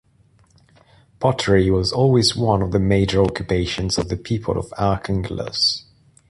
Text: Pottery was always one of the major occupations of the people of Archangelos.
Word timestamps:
Pottery 1.19 1.69
was 1.69 1.93
always 1.93 2.35
one 2.35 2.63
of 2.63 2.71
the 2.71 2.79
major 2.79 3.21
occupations 3.23 3.99
of 3.99 4.09
the 4.09 4.17
people 4.17 4.57
of 4.57 4.71
Archangelos. 4.71 5.83